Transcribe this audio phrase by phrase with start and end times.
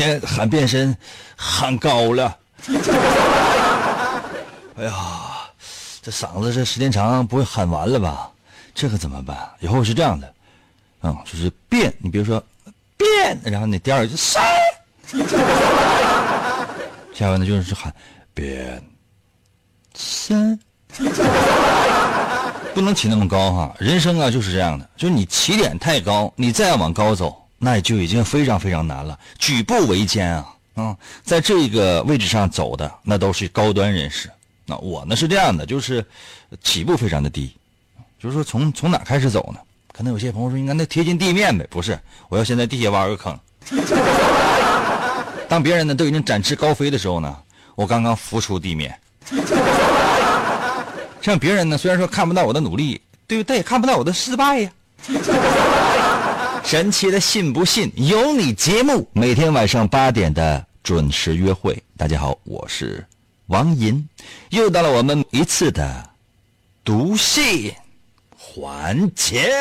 [0.00, 0.96] 天喊变身
[1.36, 2.36] 喊高了。
[4.76, 4.94] 哎呀，
[6.00, 8.30] 这嗓子这时间长不会喊完了吧？
[8.74, 9.36] 这可怎么办？
[9.60, 10.34] 以后是这样的，
[11.02, 12.42] 嗯，就是变，你比如说
[12.96, 14.42] 变，然后你第二个就山，
[17.12, 17.94] 下回呢就是喊
[18.32, 18.82] 变
[19.94, 20.58] 三，
[22.72, 23.74] 不能起那么高哈。
[23.78, 30.46] 人生啊就是这样的，就是你起点太高，你再往高走，那就已经非常非常难了，举步维艰啊。
[30.74, 34.30] 啊，在这个位置上走的那都是高端人士。
[34.64, 36.02] 那我呢是这样的，就是
[36.62, 37.54] 起步非常的低，
[38.18, 39.60] 就是说从从哪开始走呢？
[39.92, 41.98] 可能有些朋友说应该那贴近地面呗，不是，
[42.30, 43.38] 我要先在地下挖个坑。
[45.48, 47.36] 当别人呢都已经展翅高飞的时候呢，
[47.74, 48.98] 我刚刚浮出地面。
[51.20, 53.58] 像别人呢，虽然说看不到我的努力，对不对？
[53.58, 54.70] 也看不到我的失败呀。
[56.64, 61.76] 神奇的信不信由你节目，每天晚上八点的准时约会。
[61.96, 63.04] 大家好，我是
[63.46, 64.08] 王银，
[64.50, 66.08] 又到了我们一次的
[66.84, 67.72] 读信
[68.36, 69.52] 环节。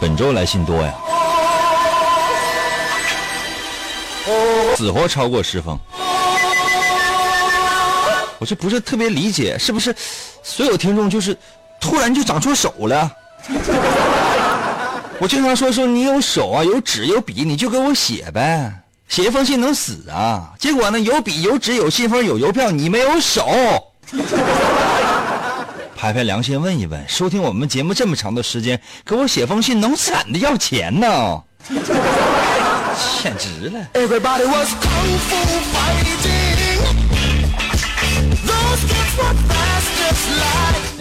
[0.00, 0.94] 本周来信多呀，
[4.76, 5.76] 死活超过十封。
[8.38, 9.94] 我这不是特别理解，是不是
[10.42, 11.36] 所有听众就是
[11.80, 13.10] 突然就长出手了？
[15.18, 18.70] 我经常说说你有手啊，有纸有笔，你就给我写呗，
[19.08, 20.52] 写一封信能死啊？
[20.58, 23.48] 结果呢，有笔有纸有信封有邮票，你没有手。
[25.96, 31.42] 拍拍良心问一问，收听我们节目这么长的时间，给我写封信能闪的要钱呢？
[33.22, 34.68] 简直了！Everybody was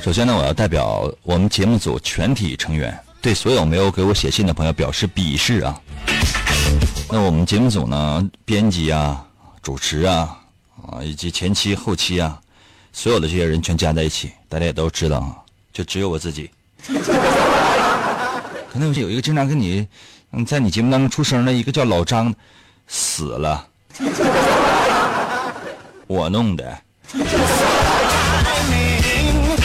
[0.01, 5.81] 首先呢，我要代表我们节目组全体成员，对所有没有给我写信的朋友表示鄙视啊。
[7.09, 9.25] 那我们节目组呢，编辑啊、
[9.63, 10.37] 主持啊、
[10.87, 12.39] 啊以及前期、后期啊，
[12.93, 15.35] 所有的这些人全加在一起，大家也都知道啊，
[15.73, 16.49] 就只有我自己。
[18.71, 19.87] 可能有有一个经常跟你，
[20.33, 22.31] 嗯，在你节目当中出声的一个叫老张，
[22.87, 23.67] 死了，
[26.05, 26.77] 我弄的。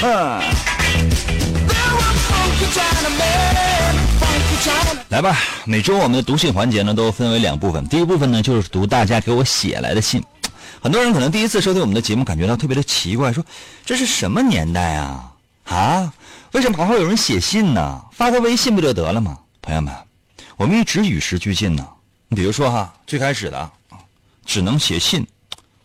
[0.02, 0.40] 嗯
[5.08, 7.84] 来吧，每周我们的读信环节呢都分为两部分。
[7.88, 10.22] 第一部分呢就是读大家给我写来的信。
[10.80, 13.44] 很多人可能第一次收听我们的节目，感觉到特别的奇怪，说
[13.84, 15.32] 这是什么年代啊？
[15.64, 16.12] 啊，
[16.52, 18.00] 为什么还会有人写信呢？
[18.12, 19.36] 发个微信不就得了吗？
[19.60, 19.92] 朋友们，
[20.56, 21.84] 我们一直与时俱进呢。
[22.28, 23.70] 你比如说哈，最开始的，
[24.46, 25.26] 只能写信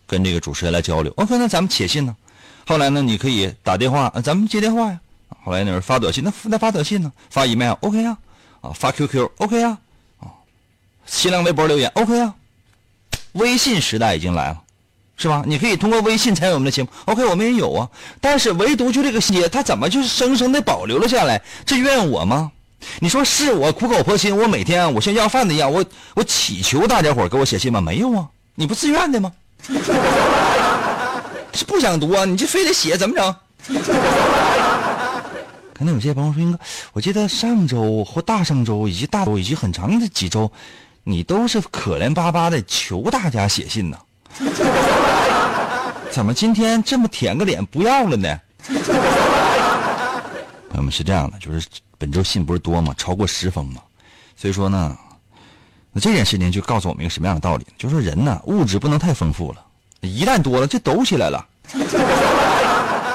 [0.07, 1.13] 跟这个主持人来交流。
[1.17, 2.16] OK，那咱们写信呢？
[2.67, 4.99] 后来呢，你可以打电话，咱们接电话呀。
[5.43, 7.11] 后来那是发短信，那那发短信呢？
[7.29, 8.17] 发 email，OK 啊，
[8.61, 9.78] 啊，发 QQ，OK 啊，
[10.19, 10.28] 啊，
[11.05, 12.34] 新浪微博留言，OK 啊。
[13.34, 14.61] 微信时代已经来了，
[15.17, 15.43] 是吧？
[15.46, 17.90] 你可以通过微信参与我们的节目，OK，我们也有啊。
[18.19, 21.41] 但是唯独就这个写，他怎么就生生的保留了下来？
[21.66, 22.52] 这怨我吗？
[22.99, 25.85] 你说是我苦口婆心，我每天，我像要饭的一样，我
[26.16, 27.81] 我祈求大家伙给我写信吗？
[27.81, 29.31] 没有啊，你不自愿的吗？
[31.53, 33.35] 是不想读啊，你就非得写，怎么整？
[35.73, 36.59] 可能有些朋友说，应该，
[36.94, 40.50] 我记得上周或大上周以及大周以及很长的几周，
[41.03, 43.97] 你都是可怜巴巴的求大家写信呢。
[46.12, 48.40] 怎么今天这么舔个脸不要了呢？
[50.70, 51.67] 朋友们是这样的，就是
[51.97, 52.94] 本周信不是多吗？
[52.97, 53.82] 超过十封嘛？
[54.38, 54.97] 所以说呢，
[55.97, 57.65] 那这件事情就告诉我们一个什么样的道理？
[57.77, 59.65] 就是人呢，物质不能太丰富了，
[60.01, 61.47] 一旦多了就抖起来了。
[61.71, 61.85] 你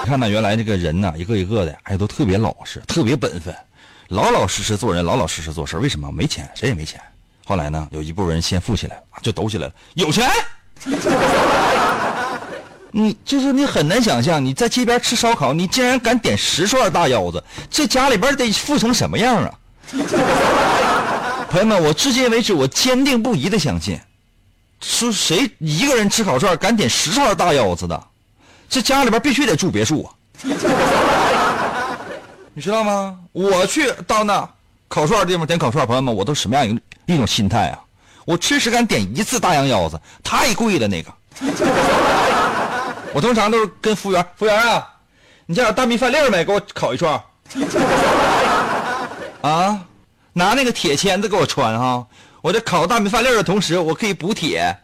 [0.06, 3.54] 看呢，原来这个人呢，一个一个的，哎，都特别老实，特别本分，
[4.08, 5.76] 老老实实做人，老老实实做事。
[5.76, 6.10] 为什么？
[6.10, 6.98] 没钱，谁也没钱。
[7.44, 10.30] 后来呢，有一部分人先富起来了，就抖起来了，有钱。
[12.92, 19.54] 你就是你很难想象，你在街边吃烧烤，你竟然敢点十串大腰子，这家里边得富成什么样啊？
[21.50, 24.00] 朋友们，我至今为止，我坚定不移的相信，
[24.80, 28.00] 说谁一个人吃烤串敢点十串大腰子的，
[28.68, 30.14] 这家里边必须得住别墅啊！
[32.54, 33.18] 你知道吗？
[33.32, 34.48] 我去到那
[34.86, 36.80] 烤串的地方点烤串，朋友们，我都什么样一
[37.12, 37.80] 一种心态啊？
[38.24, 41.12] 我吃时敢点一次大羊腰子，太贵了那个。
[43.12, 44.88] 我通常都是跟服务员，服务员啊，
[45.46, 46.44] 你家有大米饭粒没？
[46.44, 47.20] 给我烤一串。
[49.42, 49.80] 啊，
[50.32, 52.06] 拿那个铁签子给我穿哈，
[52.40, 54.76] 我这烤大米饭粒的同时，我可以补铁。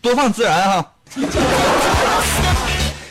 [0.00, 0.86] 多放孜然哈。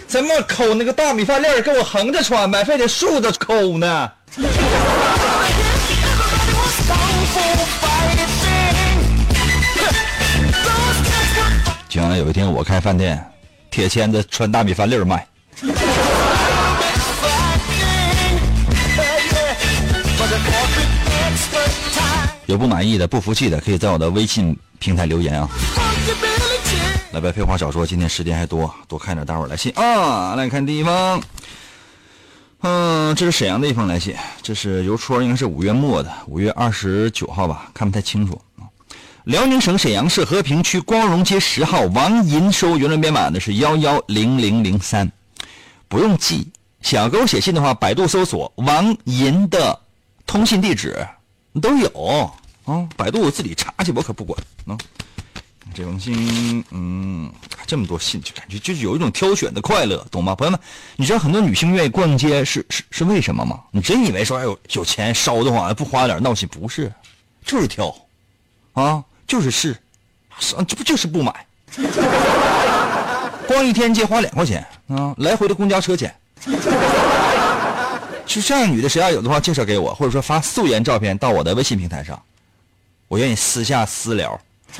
[0.07, 1.61] 怎么抠那个大米饭粒儿？
[1.61, 4.11] 给我横着穿呗，非得竖着抠呢？
[11.87, 13.21] 将来有一天我开饭店，
[13.69, 15.27] 铁签子穿大米饭粒儿卖。
[22.51, 25.49] 有不满意的、不服气的，可以在我的微信平台留言啊。
[27.13, 30.35] 来，别废话少说，今天时间还多，多看点大伙儿来信啊。
[30.35, 31.21] 来看第一封，
[32.59, 38.41] 嗯，这是沈阳的一封来信，这是邮戳，应该是五月末的，五月二十九号吧，看不太清楚。
[39.23, 45.09] 辽宁省沈阳市和平区光荣街十号王银收邮政编码的是幺幺零零零三，
[45.87, 46.51] 不用记。
[46.81, 49.79] 想要给我写信的话，百度搜索王银的
[50.25, 51.07] 通信地址
[51.61, 52.31] 都有
[52.65, 54.77] 啊，百度我自己查去，我可不管啊。
[55.73, 57.31] 这封信，嗯，
[57.65, 60.35] 这么多信，就感觉就是有一种挑选的快乐，懂吗？
[60.35, 60.59] 朋友们，
[60.97, 63.61] 你知道很多女性愿意逛街是是是为什么吗？
[63.71, 66.45] 你真以为说哎呦有钱烧的慌，不花点闹心？
[66.49, 66.91] 不是，
[67.45, 67.95] 就是挑，
[68.73, 69.77] 啊，就是试，
[70.39, 71.33] 是这不就是不买？
[73.47, 76.13] 逛一天街花两块钱啊，来回的公交车钱。
[78.25, 82.21] 就这样女的，谁要有的话介绍给我，或者说发素颜照片到我的微信平台上，
[83.11, 84.39] 我愿意私下私聊。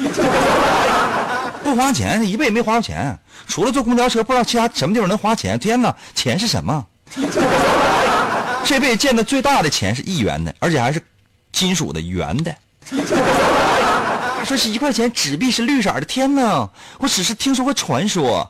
[1.62, 5.60] 不花钱，一辈子没花过钱，除了坐公交车，不知道其他什么地方能花钱。
[5.60, 6.86] 天哪，钱是什么？
[8.64, 11.04] 这辈子见的最大的钱是一元的，而且还是
[11.52, 12.56] 金属的圆的。
[14.46, 16.70] 说是一块钱纸币是绿色的，天哪！
[17.00, 18.50] 我只是听说过传说。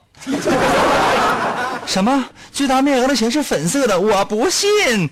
[1.88, 4.00] 什么最大面额的钱是粉色的？
[4.00, 5.10] 我不信。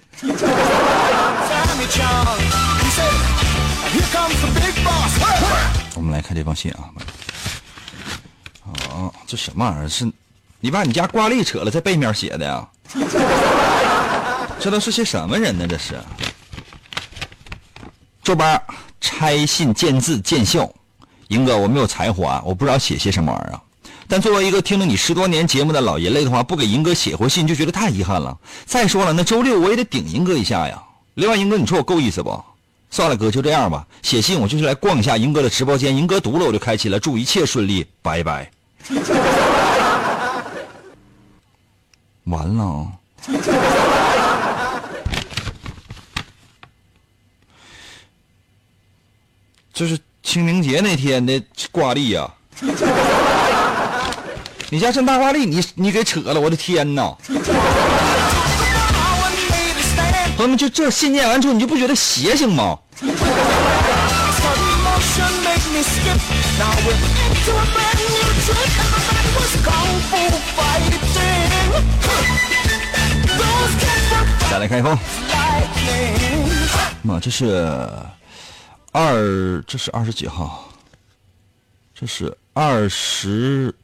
[6.20, 6.92] 来看这封信啊。
[8.66, 9.88] 啊，这什么玩意儿？
[9.88, 10.12] 是，
[10.60, 12.68] 你把你家挂历扯了，在背面写的呀？
[14.60, 15.66] 这都是些什么人呢？
[15.66, 15.98] 这是。
[18.22, 18.62] 周八
[19.00, 20.70] 拆信见字见笑，
[21.30, 23.62] 英哥，我没有才华，我不知道写些什么玩意儿啊。
[24.10, 28.38] 但作为一个听了你十多年节目的老人类的话，不给银哥写回信就觉得太遗憾了。
[28.66, 30.84] 再说了，那周六我也得顶银哥一下呀。
[31.14, 32.44] 另外，银哥，你说我够意思不？
[32.90, 33.86] 算了，哥，就这样吧。
[34.02, 38.50] 写信我就是来逛一下银哥的直播间，银哥读了我就开启了，祝一切顺利，拜拜。
[42.26, 42.88] 完了，
[49.74, 51.42] 这是清明节那天的
[51.72, 52.30] 挂历呀、
[54.70, 57.16] 你家这大挂历，你你给扯了，我的天哪！
[60.40, 62.80] 朋友们，就这信念完之后，你就不觉得邪性吗？
[74.50, 74.98] 再来看一封，
[77.02, 77.92] 妈，这是
[78.94, 80.70] 二，这是二十几号？
[81.94, 83.76] 这是二十，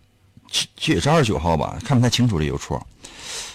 [0.50, 1.76] 这这也是二十九号吧？
[1.86, 2.82] 看不太清楚这邮戳。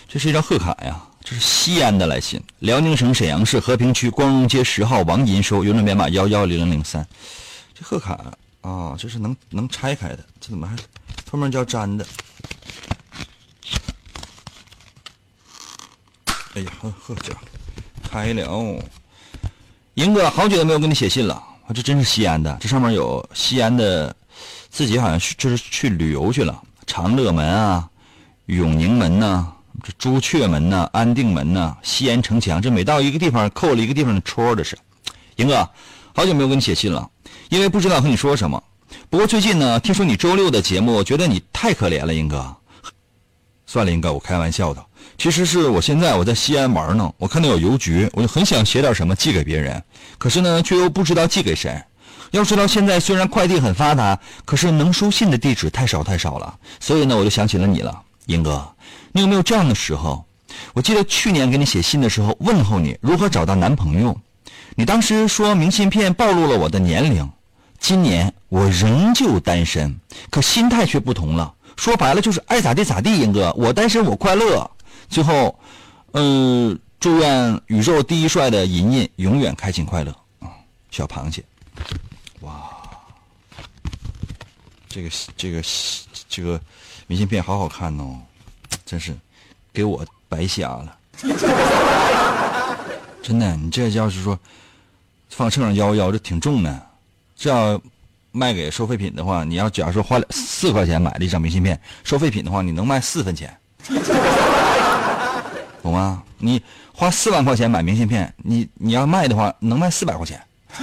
[0.06, 7.06] 这是一张贺卡呀，这是西安的来信，辽宁省沈阳市和平区光荣街十号王银收，邮政编码幺幺零零零三。
[7.74, 8.18] 这贺卡
[8.62, 10.74] 啊，这是能能拆开的，这怎么还
[11.30, 12.06] 后面叫粘的？
[16.54, 17.32] 哎呀，呵呵家，
[18.10, 18.82] 开了。
[19.94, 21.40] 银哥，好久都没有给你写信了，
[21.74, 24.14] 这真是西安的，这上面有西安的，
[24.70, 27.88] 自己好像是就是去旅游去了，长乐门啊、
[28.46, 34.78] 永宁门呐、这朱雀门呐、安定门呐、西安城墙，这每到一个地方扣了一个地方的戳这是。
[35.36, 35.68] 英哥，
[36.14, 37.08] 好久没有给你写信了，
[37.48, 38.62] 因为不知道和你说什么。
[39.08, 42.54] 不过最近呢，听说你周六的节目，觉得你太可怜了，英哥。
[43.66, 44.84] 算了，英哥，我开玩笑的。
[45.16, 49.82] 其实是我现在我在西安玩呢，我看到有邮局，我就很想写点什么寄给别人，
[50.18, 51.80] 可是呢，却又不知道寄给谁。
[52.32, 58.68] 要知道现在虽然快递很发达，可是能收信的地址太少太少了，所以呢，我就想起了你了，英哥。
[59.12, 60.24] 你有没有这样的时候？
[60.74, 64.18] 我记得去年给你写信的时候，问候你如何找到男朋友，
[64.74, 67.28] 你当时说明信片暴露了我的年龄。
[67.78, 69.98] 今年我仍旧单身，
[70.28, 71.54] 可心态却不同了。
[71.76, 74.70] 说白了就是爱咋地咋地，英哥，我单身我快乐。
[75.08, 75.58] 最后，
[76.12, 80.50] 嗯，祝愿宇宙第一帅的银银永远开心快乐啊，
[80.90, 81.42] 小螃蟹。
[82.40, 82.70] 哇，
[84.88, 85.62] 这个这个
[86.28, 86.60] 这个
[87.06, 88.18] 明信片好好看哦，
[88.84, 89.14] 真是
[89.72, 90.96] 给我白瞎了。
[93.22, 94.38] 真的，你这要是说
[95.28, 96.86] 放秤上摇一摇，这挺重的。
[97.36, 97.80] 这要
[98.32, 103.56] 卖给收废品的话，你要假如说花四块钱买了一张明信片，收废品的话，你能卖四分钱，
[105.82, 106.22] 懂吗？
[106.38, 106.62] 你
[106.92, 110.40] 花四万块钱买明信片，你你要卖的话，能卖四百块钱。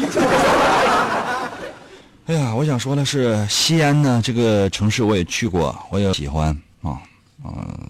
[2.27, 6.49] 哎呀，我想说的是，西安呢这个城市我也去过，我也喜欢
[6.81, 7.01] 啊，
[7.55, 7.89] 嗯，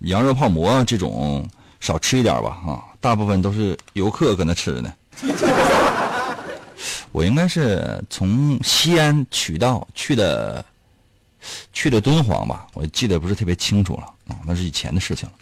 [0.00, 1.48] 羊肉泡馍这种
[1.80, 4.92] 少吃一点吧啊，大部分都是游客搁那吃呢。
[7.10, 10.64] 我应该是从西安取道去的，
[11.72, 15.34] 去的敦煌吧，我记得不是特别清楚了啊，那是以前的事情了。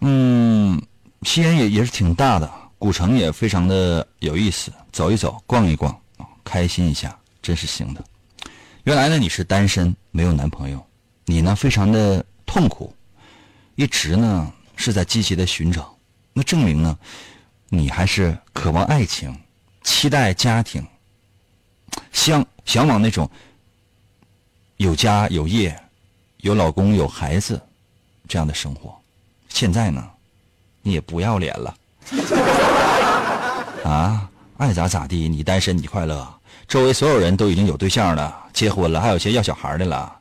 [0.00, 0.80] 嗯，
[1.22, 8.04] 西安也也是挺大的，古城也非常的有意思，走一走，逛一逛啊，开心一下，真是行的。
[8.84, 10.86] 原来呢你是单身，没有男朋友，
[11.26, 12.94] 你呢非常的痛苦，
[13.74, 15.94] 一直呢是在积极的寻找，
[16.32, 16.98] 那证明呢
[17.68, 19.38] 你还是渴望爱情。
[19.82, 20.84] 期待家庭，
[22.10, 23.30] 向向往那种
[24.78, 25.80] 有家有业、
[26.38, 27.60] 有老公有孩子
[28.26, 28.92] 这样的生活。
[29.48, 30.04] 现在呢，
[30.82, 31.76] 你也不要脸了
[33.86, 34.28] 啊！
[34.56, 36.34] 爱咋咋地，你单身你快乐。
[36.66, 40.15] 周围所有人都已经有对象了，结婚了，还有些要小孩的了，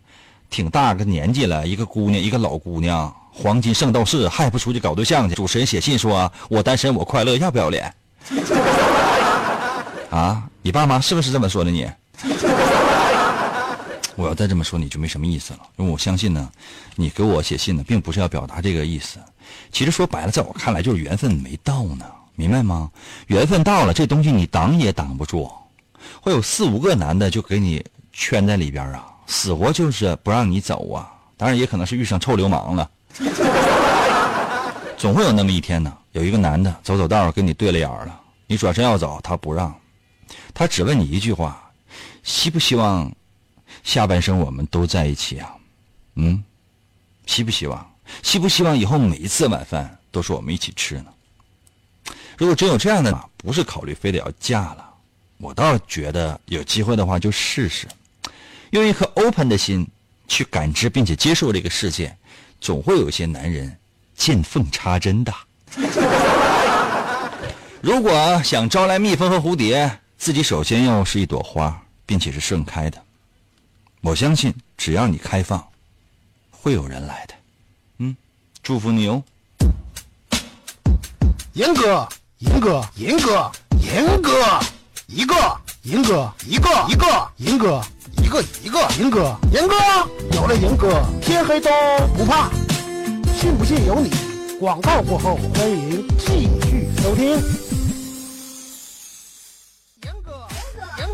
[0.56, 5.36] 挺大个年纪了，一个姑娘，一个老姑娘，黄金圣斗士还不出去搞对象去？
[5.36, 7.94] 主持人写信说：“我单身我快乐，要不要脸？”
[10.10, 11.92] 啊，你爸妈是不是这么说的你？
[14.16, 16.50] 我要再这么说你就没什么意思了，因为我相信呢，
[16.96, 19.20] 你给我写信呢，并不是要表达这个意思。
[19.74, 22.90] 其实说白了，在我看来就是缘分没到呢，明白吗？
[23.28, 25.52] 缘分到了，这东西你挡也挡不住，
[26.22, 27.84] 会有四五个男的就给你
[28.14, 31.12] 圈在里边啊，死活就是不让你走啊。
[31.38, 32.90] 当然也可能是遇上臭流氓了，
[34.98, 39.74] 总会有那么一天呢，有一个男的走走道跟你对了眼了，你转身要走，他不让。
[40.54, 41.70] 他只问你一句话：
[42.24, 43.12] 希不希望
[43.84, 45.54] 下半生我们都在一起啊？
[46.16, 46.42] 嗯，
[47.26, 47.86] 希不希望？
[48.24, 51.08] 希不希望以后每一次晚饭都是我们一起吃呢？
[52.38, 54.90] 如果真有这样的，不是考虑非得要嫁了，
[55.38, 57.88] 我倒觉得有机会的话就试试，
[58.76, 59.88] 用一颗 open 的心
[60.28, 62.16] 去感知并且接受这个世界，
[62.60, 63.78] 总会有些男人
[64.16, 65.34] 见缝插针的。
[67.82, 70.00] 如果想招来蜜蜂和蝴蝶。
[70.18, 73.04] 自己首先要是一朵花，并且是盛开的。
[74.02, 75.64] 我相信，只要你开放，
[76.50, 77.34] 会有人来的。
[78.00, 78.16] 嗯，
[78.64, 79.22] 祝福你哦。
[81.54, 82.08] 严哥，
[82.40, 83.52] 严哥，严哥，
[83.84, 84.60] 严哥，
[85.08, 87.82] 一个，严哥，一个，一个，严哥，
[88.22, 89.76] 一个，一个，严哥，严哥，
[90.34, 91.70] 有了严哥，天黑都
[92.18, 92.50] 不怕。
[93.36, 94.12] 信不信由你。
[94.60, 97.42] 广告过后，欢迎继续收听。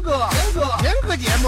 [0.03, 1.47] 哥，严哥，严哥节目，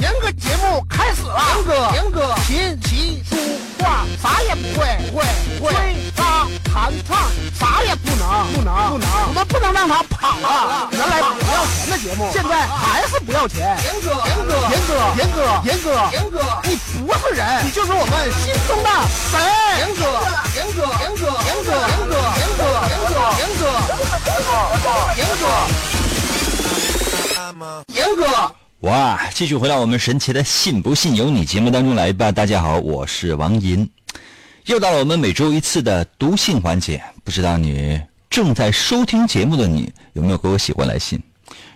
[0.00, 0.84] 严哥节目。
[0.88, 1.38] 开始了。
[1.54, 3.36] 严哥，严哥，琴棋书
[3.78, 5.22] 画啥也不会，会
[5.60, 5.72] 会。
[5.72, 5.76] 吹
[6.16, 10.88] 拉弹唱啥也不能，不能不能，我们不能让他跑了。
[10.92, 13.76] 原来不要钱的节目，现在还是不要钱。
[13.80, 16.36] 严哥，严哥，严哥，严哥，严哥，严哥，
[16.68, 18.88] 你不是人，你就是我们心中的
[19.32, 19.40] 神。
[19.80, 20.04] 严哥，
[20.54, 21.72] 严哥，严哥，严哥，
[22.36, 22.68] 严哥，
[23.00, 23.64] 严哥，严哥，
[23.96, 24.44] 严
[24.76, 24.84] 哥，
[25.16, 25.44] 严哥。
[27.94, 28.22] 严哥，
[28.80, 29.20] 哇！
[29.34, 32.32] 继续回到我们神奇的“信不信由你”节目当中来吧。
[32.32, 33.86] 大家好，我是王银，
[34.66, 37.02] 又到了我们每周一次的读信环节。
[37.24, 41.20] 不知道你正在收听节目的你有没有给我写过来信？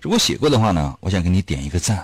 [0.00, 1.96] 如果写过的话呢，我想给你点一个赞；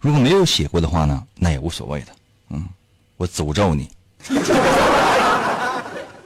[0.00, 2.06] 如果没有写过的话呢，那也无所谓的。
[2.50, 2.66] 嗯，
[3.16, 3.88] 我诅咒你。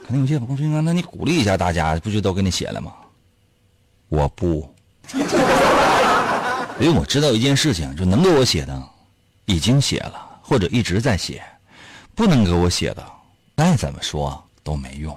[0.03, 2.91] 肯定有些朋友说，那你鼓励一下大家，不就都给你写了吗？
[4.09, 4.69] 我不，
[5.13, 5.21] 因
[6.81, 8.83] 为我知道一件事情，就能给我写的
[9.45, 11.41] 已经写了，或者一直在写，
[12.13, 13.05] 不能给我写的，
[13.61, 15.15] 再怎么说都没用。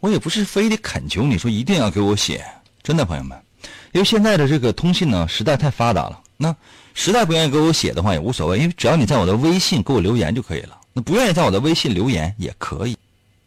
[0.00, 2.44] 我也不是非得恳求你说一定要给我写，
[2.82, 3.40] 真的朋友们，
[3.92, 6.52] 因为现在的这个通信呢时代太发达了，那
[6.94, 10.76] 实在不愿意给我写的话也无所谓，因为只要你在我的微信给我留言就可以了。
[10.92, 12.98] 那不愿意在我的微信留言也可以，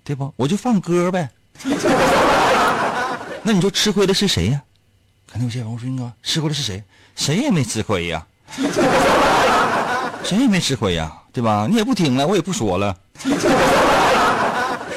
[0.06, 0.34] 对不？
[0.38, 1.30] 我就放歌呗。
[3.44, 4.64] 那你说吃亏的是谁呀？
[5.30, 6.82] 肯定有些朋友说：“哥，吃亏的是谁？
[7.18, 8.26] 谁也没吃亏呀，
[10.24, 11.68] 谁也没吃亏呀，对吧？
[11.70, 12.96] 你也不听了，我也不说了，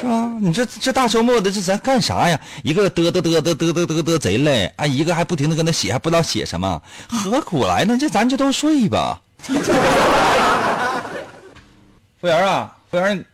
[0.07, 0.31] 吧？
[0.41, 2.39] 你这这大周末的，这咱干啥呀？
[2.63, 7.97] 一个嘚嘚嘚嘚嘚嘚嘚嘚贼累啊，一个还不停的跟那写，还不知道写什么，何苦来呢？
[7.99, 9.21] 这咱就都睡吧。
[9.39, 9.53] 服
[12.23, 13.25] 务员啊，服务员，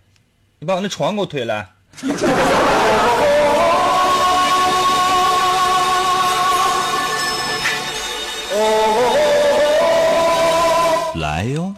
[0.60, 1.68] 你把我那床给我推来。
[11.16, 11.74] 来哟！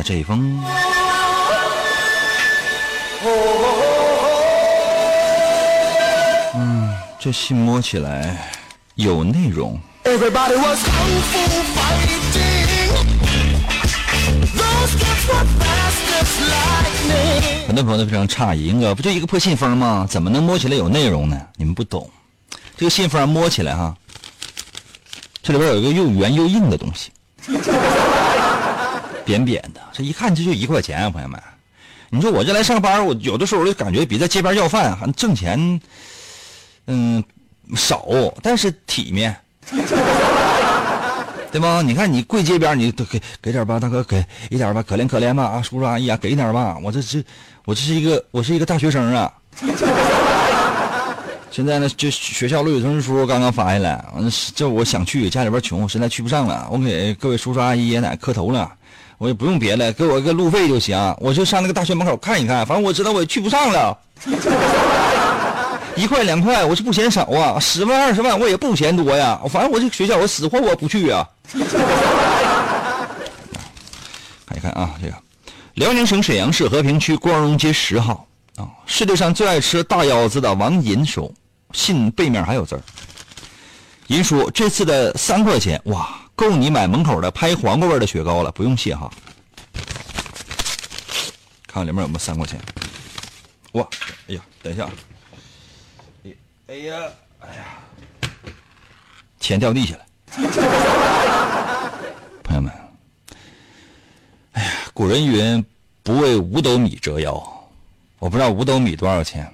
[0.00, 0.58] 下这一封。
[6.54, 8.36] 嗯，这信摸起来
[8.94, 9.78] 有内容。
[10.02, 10.18] 很
[17.74, 20.06] 多朋友都非常诧异，英哥不就一个破信封吗？
[20.08, 21.38] 怎么能摸起来有内容呢？
[21.56, 22.10] 你们不懂，
[22.76, 23.94] 这个信封摸起来哈，
[25.42, 27.12] 这里边有一个又圆又硬的东西，
[29.24, 31.40] 扁扁的，这一看这就一块钱啊，朋友们。
[32.10, 35.80] 你说我这来上班，我有的时候就感觉比在街边要饭还挣钱，
[36.86, 37.22] 嗯，
[37.76, 38.04] 少，
[38.42, 39.36] 但是体面。
[41.52, 41.82] 对吧？
[41.82, 46.78] 你看你跪街边，你都给给点吧，大哥给一点吧，可怜可怜吧啊，叔叔阿姨啊，给点吧。
[46.80, 47.24] 我这是
[47.64, 49.32] 我这是一个我是一个大学生啊。
[51.50, 56.68] 现在呢，就学校录取通知书刚刚发下来，完了这我想去，家里边穷，实在去不上了。
[56.70, 58.72] 我给各位叔叔阿姨爷爷奶奶磕头了，
[59.20, 63.98] 我也不用别的，给我一个路费就行，我就上那个大学门口看一看，反正我知道我也去不上了。
[65.94, 69.38] 一块两块我是不嫌少啊，十万二十万我也不嫌多呀。
[69.50, 71.28] 反正我这个学校我死活我不去啊。
[74.46, 75.14] 看一看啊，这个
[75.74, 81.30] 辽宁省沈阳市和平区光荣街十号啊，世界上最爱吃大腰子的王银说，
[81.72, 82.80] 信背面还有字儿。
[84.06, 86.08] 银叔，这次的三块钱哇，
[86.40, 89.10] 够你买门口的拍黄瓜味的雪糕了，不用谢哈。
[91.66, 92.58] 看看里面有没有三块钱。
[93.72, 93.86] 哇，
[94.26, 94.92] 哎呀，等一下啊。
[96.68, 96.96] 哎呀，
[97.40, 97.64] 哎呀，
[99.38, 100.06] 钱掉地下了。
[102.42, 102.72] 朋友们，
[104.52, 105.62] 哎呀，古人云
[106.02, 107.34] “不为五斗米折腰”，
[108.18, 109.46] 我不知道五斗米多少钱，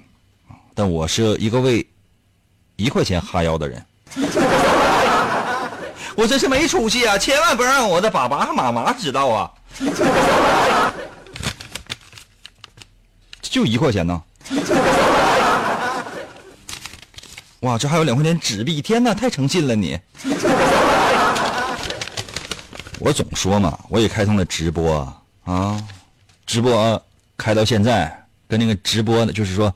[0.73, 1.85] 但我是一个为
[2.77, 3.85] 一块钱哈腰的人。
[6.17, 7.15] 我真是没出息啊！
[7.15, 9.51] 千万不让我的爸爸和妈妈知道啊！
[13.39, 14.19] 就一块钱呢。
[17.61, 18.81] 哇，这还有两块钱纸币！
[18.81, 19.99] 天哪，太诚信了你！
[22.97, 25.01] 我总说嘛，我也开通了直播
[25.45, 25.79] 啊，
[26.47, 26.99] 直播
[27.37, 29.71] 开到现在，跟那个直播的，就是说，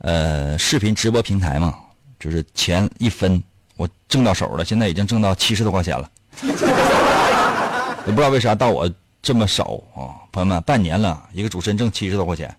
[0.00, 1.74] 呃，视频直播平台嘛，
[2.20, 3.42] 就是钱一分，
[3.78, 6.10] 我挣到手了，现在已经挣到七十多块钱了。
[6.42, 8.90] 也不知道为啥到我
[9.22, 12.54] 这么少啊，朋友们，半年了，一个主持人挣七十多块钱，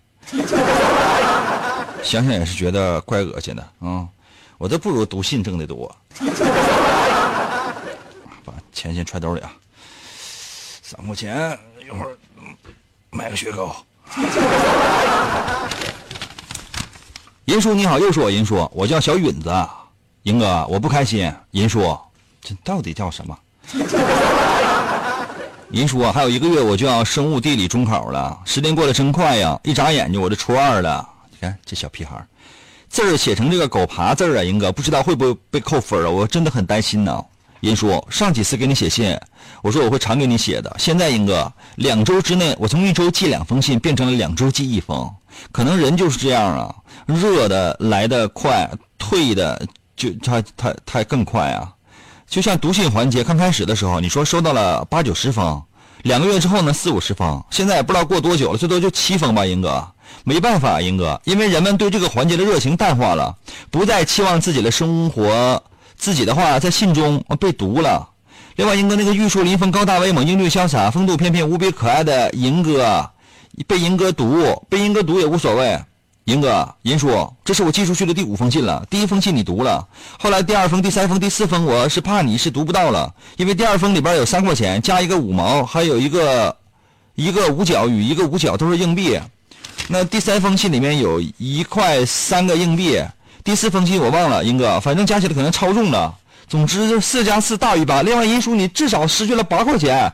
[2.02, 4.08] 想想也是觉得怪恶心的啊。
[4.56, 5.94] 我都不如读信挣的多。
[8.42, 9.52] 把钱先揣兜里啊，
[10.80, 12.16] 三块钱，一会儿
[13.10, 13.76] 买个雪糕。
[17.44, 19.50] 银叔你好，又是我银叔，我叫小允子，
[20.24, 21.32] 银哥，我不开心。
[21.52, 21.98] 银叔，
[22.42, 23.38] 这到底叫什么？
[25.72, 29.58] 银叔啊，还有一个月我就要生物地理中考了，时间过得真快呀！
[29.62, 31.08] 一眨眼睛我就初二了。
[31.30, 32.22] 你看这小屁孩。
[32.88, 36.10] 字儿写成这个狗爬字儿啊，英哥不知道会不会被扣分啊？
[36.10, 37.24] 我真的很担心呢。
[37.60, 39.16] 银叔，上几次给你写信，
[39.62, 40.74] 我说我会常给你写的。
[40.78, 45.08] 现在英哥，两周之内，我从一周寄两封信变成了两周寄一封，
[45.52, 46.74] 可能人就是这样啊，
[47.06, 49.64] 热的来的快，退的
[50.00, 51.70] 就他他他更快啊。
[52.26, 55.62] 就像读信环节刚开始的时候，你说收到了八九十封，
[56.02, 59.86] 两个月之后呢四五十封，现在也不知道过多久了，最多就七封吧，英哥。
[60.24, 63.36] 没办法，英哥，因为人们对这个环节的热情淡化了，
[63.70, 65.62] 不再期望自己的生活，
[65.96, 68.08] 自己的话在信中被读了。
[68.56, 73.08] 另外，英哥那个玉树临风、高大威猛、英俊潇洒、风度翩翩、无比可爱的银哥，
[73.66, 75.80] 被银哥读，被银哥读也无所谓。
[76.30, 78.86] 银哥，银叔，这是我寄出去的第五封信了。
[78.88, 79.84] 第一封信你读了，
[80.16, 86.56] 后来第二封、第三封、第四封，我是怕你是读不到了，因为第二封里边有三块钱加一个五毛，还有一个
[87.16, 89.18] 一个五角与一个五角都是硬币。
[89.88, 93.02] 那第三封信里面有一块三个硬币，
[93.42, 96.14] 第四封信我忘了，英哥，反正加起来可能超重了。
[96.46, 98.02] 总之四加四大于八。
[98.02, 100.12] 另外，银叔你至少失去了八块钱。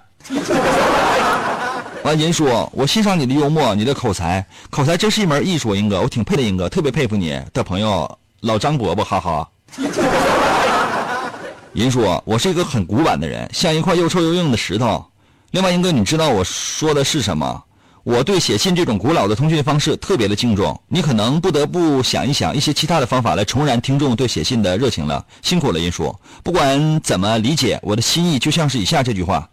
[2.06, 9.48] 完，银叔，我欣赏你的幽默，你的口才，口才真是一门艺术，英哥，我挺佩的，英哥，特别佩服你的朋友老张伯伯，哈哈。
[11.74, 15.04] 银叔，我是一个很古板的人，像一块又臭又硬的石头。
[15.50, 17.62] 另外，英哥，你知道我说的是什么？
[18.04, 25.26] 我对写信这种古老的通讯方式特别的敬重，你可能不得不想一想一些其他的方法来重燃听众对写信的热情了。
[25.42, 26.14] 辛苦了，银叔。
[26.44, 29.50] 不管怎么理解，我的心意就像是以下这句话：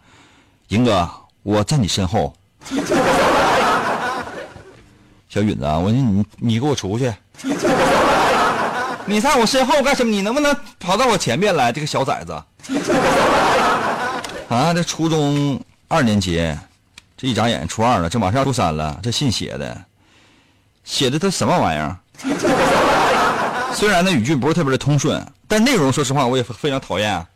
[0.68, 1.10] 银哥，
[1.42, 2.32] 我在你身后。
[5.28, 7.12] 小允子，我说你你给我出去！
[9.06, 10.10] 你在我身后干什么？
[10.10, 11.72] 你能不能跑到我前面来？
[11.72, 12.32] 这个小崽子！
[14.48, 16.40] 啊，这初中二年级。
[17.16, 18.98] 这一眨眼初二了，这马上初三了。
[19.02, 19.84] 这信写的，
[20.84, 21.96] 写的他什么玩意儿？
[23.74, 27.26] 虽然那语句不是特别的通顺，但内容说实话我也非常讨厌。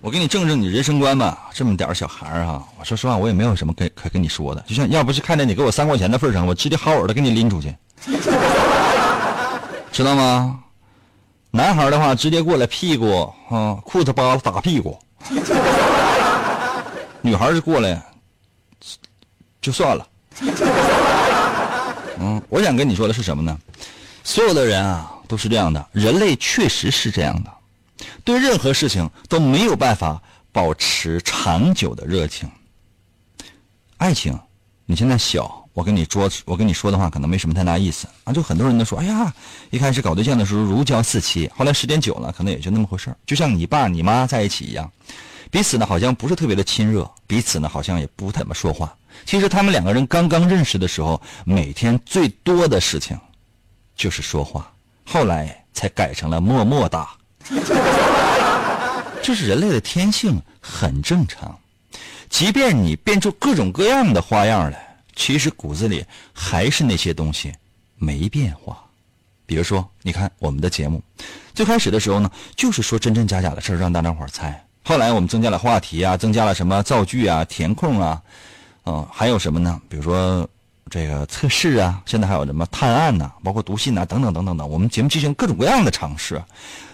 [0.00, 4.62] 我给你正正你人生观吧，这么点小孩儿哈，我说实话我也没有什么跟可跟你说的。
[4.66, 7.74] 就像要不是看在你给我三块钱的份上，我直接好好的给你拎出去，
[9.92, 10.58] 知道吗？
[11.50, 14.98] 男孩的话直接过来屁股啊，裤子扒了打屁股。
[17.20, 18.02] 女孩是过来，
[19.60, 20.06] 就算了。
[22.18, 23.58] 嗯，我想跟你说的是什么呢？
[24.24, 27.50] 所有的人啊都是这样的，人类确实是这样的，
[28.24, 32.48] 对任何事情都没有办法保持长久的热情。
[33.98, 34.38] 爱情，
[34.86, 38.32] 你现在小，我跟你说，我跟你说的话可能没什么太大意思啊。
[38.32, 39.32] 就很多人都说，哎呀，
[39.70, 44.90] 一开始搞对象的时候如胶似漆，后来时间久了，可能也就那么回事就像你爸你妈在一起一样。
[45.50, 48.96] 彼此呢好像不是特别的亲热，彼此呢好像也不怎么说话。
[49.26, 53.18] 其实他们两个人刚刚认识的时候，每天最多的事情
[53.96, 54.72] 就是说话，
[55.04, 57.10] 后来才改成了默默哒。
[59.22, 61.56] 这是人类的天性，很正常。
[62.28, 67.52] 即便你变出各种各样的花样来，其实骨子里还是那些东西
[67.96, 68.78] 没变化。
[69.46, 71.02] 比如说，你看我们的节目，
[71.54, 74.64] 最开始的时候呢，就是说真真假假的事儿让大家伙猜。
[74.84, 78.22] 后来我们增加了话题啊，增加了什么造句啊、填空啊，
[78.86, 79.82] 嗯，还有什么呢？
[79.88, 80.48] 比如说
[80.88, 84.68] 这个测试啊，现在还有什么探案呐，包括读信呐，等等等等等。
[84.68, 86.40] 我们节目进行各种各样的尝试，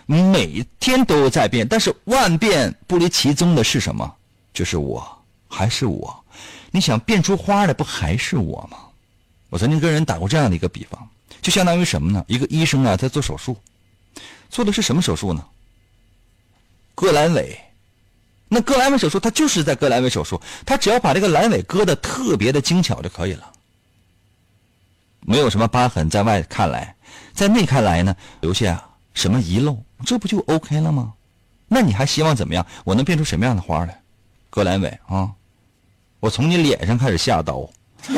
[0.07, 4.15] 每天都在变，但是万变不离其宗的是什么？
[4.55, 5.07] 就是我，
[5.49, 6.25] 还是我。
[6.71, 8.79] 你想变出花来，不还是我吗？
[9.51, 11.09] 我曾经跟人打过这样的一个比方，
[11.43, 12.25] 就相当于什么呢？
[12.29, 13.57] 一个医生啊，在做手术，
[14.49, 15.45] 做的是什么手术呢？
[16.95, 17.59] 割阑尾。
[18.49, 23.53] 那割阑尾手术，他就是在割阑尾手术，他只要把这个阑尾割的特别的精巧就可以了，
[25.21, 26.95] 没有什么疤痕，在外看来，
[27.35, 31.15] 在内看来呢，留下什么遗漏，这不就 OK 了吗？
[31.69, 32.65] 那你还希望怎么样？
[32.85, 33.99] 我能变出什么样的花来？
[34.51, 35.31] 割阑尾啊，
[36.21, 37.67] 我从你脸上开始下刀，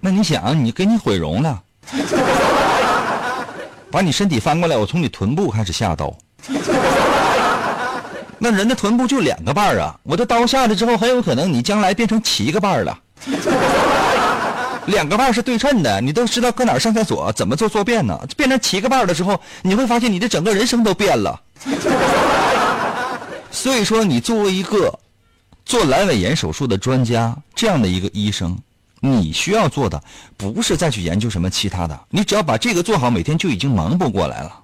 [0.00, 1.62] 那你想，你给你毁容了，
[3.90, 6.16] 把你身体翻过来，我从你臀部开始下刀。
[8.38, 9.94] 那人的臀部就两个瓣儿啊！
[10.02, 12.98] 我的刀下去之后，很有可能你将来变成七个瓣儿了。
[14.88, 18.18] 两个瓣是对称的，你都知道搁哪儿上厕所，怎么做坐便呢？
[18.36, 21.40] 变成七个瓣的时候，你会发现你的整个人生都变了。
[23.50, 24.98] 所以说，你作为一个
[25.64, 28.58] 做阑尾炎手术的专家，这样的一个医生，
[29.00, 30.02] 你需要做的
[30.36, 34.60] 不是再去研究什么其他的，你只要把这个做好，每天就已经忙不过来了，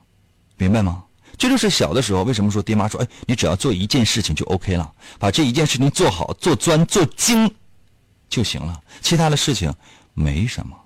[0.56, 1.02] 明白吗？
[1.36, 7.52] 这就是小的时候，为什么说爹妈说，哎，你只要做一件事情就 OK 了，把这一件事情做好、做专、做精
[8.28, 9.72] 就行了，其他的事情
[10.14, 10.76] 没什么。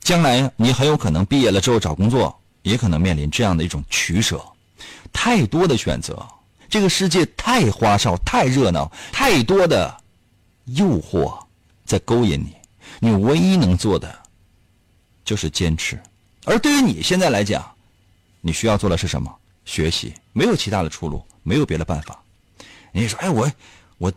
[0.00, 4.42] 将来你很有可能毕业了之后找工作，也可能面临这样的一种取舍，
[5.12, 6.26] 太多的选择，
[6.68, 9.94] 这个世界太花哨、太热闹，太多的
[10.64, 11.38] 诱惑
[11.84, 12.54] 在勾引你，
[13.00, 14.18] 你唯一能做的
[15.24, 16.00] 就是坚持。
[16.44, 17.62] 而对于你现在来讲，
[18.40, 19.34] 你需要做的是什么？
[19.66, 22.18] 学习，没有其他的出路，没有别的办法。
[22.92, 23.50] 你说，哎，我，
[23.98, 24.10] 我，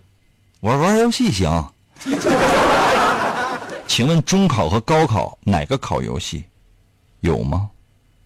[0.62, 1.74] 我玩游戏行。
[3.94, 6.46] 请问中考和高考哪个考游戏？
[7.20, 7.70] 有吗？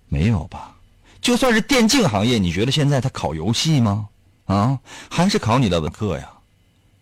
[0.08, 0.76] 没有吧？
[1.24, 4.08] 就算是电竞行业，你觉得现在他考游戏吗？
[4.46, 4.78] 啊，
[5.10, 6.30] 还是考你的文科呀？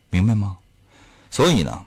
[0.09, 0.55] 明白吗？
[1.29, 1.77] 所以呢，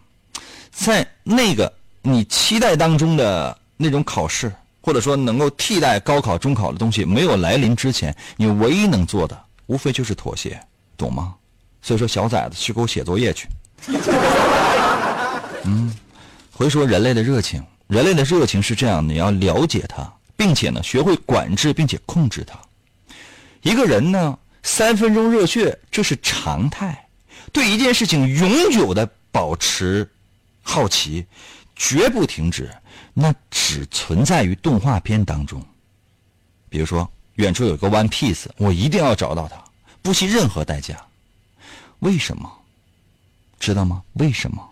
[0.71, 10.61] 在那个你期待当中的那种考试，或者说能够替代高考、中考的东西没有来临之前，你唯一能做的，无非就是妥协，
[10.95, 11.37] 懂吗？
[11.81, 13.49] 所以说，小崽子去给我写作业去。
[15.65, 15.91] 嗯，
[16.57, 22.59] 回说人类的热情，人类的热情是这样，你要了解它，并且呢，学会管制并且控制它。
[23.61, 27.07] 一个人呢，三分钟热血，这是常态。
[27.53, 30.11] 对一件事情永久的保持
[30.63, 31.27] 好奇，
[31.77, 32.75] 绝不停止，
[33.13, 35.63] 那只存在于动画片当中。
[36.71, 39.63] 比如说，远处有个 One Piece，我一定要找到它，
[40.01, 40.97] 不惜任何代价。
[41.99, 42.51] 为什么？
[43.61, 44.03] 知道吗？
[44.15, 44.67] 为什么？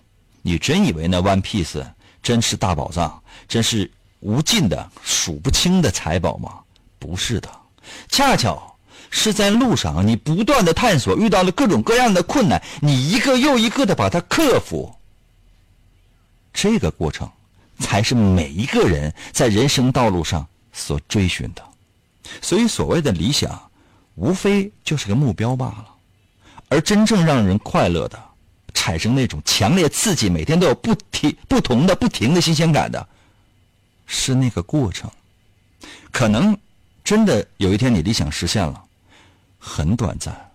[0.46, 1.82] 你真以为那 One Piece
[2.22, 6.60] 真是大宝藏，真是无尽的、数不清的财宝吗？
[6.98, 7.48] 不是的，
[8.10, 8.76] 恰巧
[9.08, 14.94] 是在路上，你不断的探索，遇到了各种各样的困难，你一个又一个的把它克服。
[16.52, 17.26] 这个过程，
[17.78, 21.62] 才是每一个人在人生道路上所追寻的。
[22.42, 23.70] 所以，所谓的理想，
[24.14, 25.88] 无非就是个目标罢了。
[26.68, 28.22] 而真正让人快乐的，
[28.74, 33.08] 产生那种强烈刺激，每天都有不停、不同的、不停的新鲜感的，
[34.06, 35.10] 是那个过程。
[36.10, 36.56] 可能
[37.02, 38.84] 真的有一天你理想实现了，
[39.58, 40.50] 很短暂。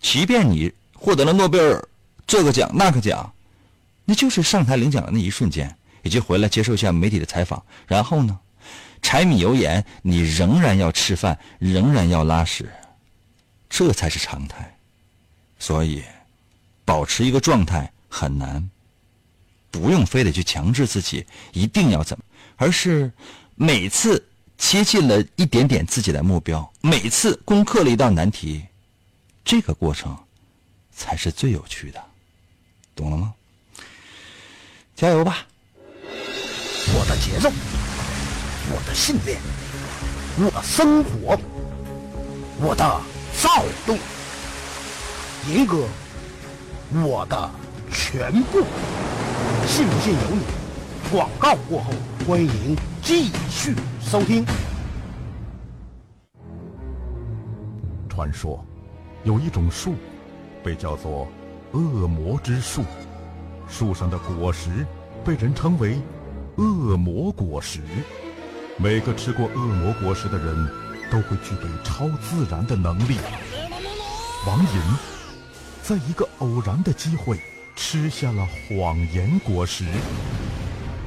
[0.00, 1.86] 即便你获得了诺贝尔
[2.26, 3.32] 这个奖那个奖，
[4.04, 8.38] 那就是上台领奖的那一瞬间，以及回来接受一下媒体的采访，然后呢，
[9.02, 12.70] 柴米油盐，你仍然要吃饭，仍然要拉屎，
[13.68, 14.76] 这才是常态。
[15.58, 16.02] 所以，
[16.84, 18.70] 保持一个状态很难，
[19.70, 22.24] 不用非得去强制自己一定要怎么，
[22.56, 23.12] 而是
[23.54, 24.22] 每次
[24.56, 28.64] 接近了一点点自己的目标，每次攻克了一道难题，
[29.44, 30.16] 这个过程
[30.92, 32.02] 才是最有趣的，
[32.94, 33.34] 懂了吗？
[34.94, 35.46] 加油吧！
[36.86, 37.50] 我的节奏，
[38.70, 39.40] 我的信念，
[40.38, 41.40] 我的生活，
[42.60, 43.00] 我的
[43.42, 43.98] 躁动。
[45.48, 45.88] 银哥，
[46.92, 47.50] 我的
[47.90, 48.58] 全部，
[49.66, 50.42] 信不信由你。
[51.10, 51.92] 广告过后，
[52.26, 54.44] 欢迎继续收听。
[58.08, 58.64] 传说，
[59.24, 59.94] 有一种树，
[60.62, 61.26] 被叫做
[61.72, 62.82] 恶魔之树，
[63.68, 64.86] 树上的果实
[65.24, 65.98] 被人称为
[66.56, 67.80] 恶魔果实。
[68.76, 70.68] 每个吃过恶魔果实的人，
[71.10, 73.16] 都会具备超自然的能力。
[74.46, 75.13] 王银。
[75.86, 77.38] 在一个偶然的机会，
[77.76, 79.84] 吃下了谎言果实。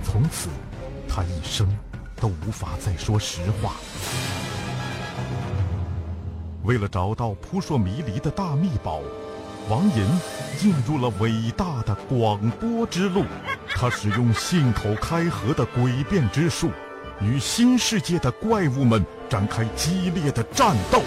[0.04, 0.50] 从此，
[1.10, 1.68] 他一生
[2.18, 3.74] 都无法再说实话。
[6.64, 9.02] 为了找到扑朔迷离的大秘宝，
[9.68, 10.06] 王银
[10.60, 13.26] 进入了伟大的广播之路。
[13.70, 16.70] 他使用信口开河的诡辩之术，
[17.20, 21.02] 与新世界的怪物们展开激烈的战斗。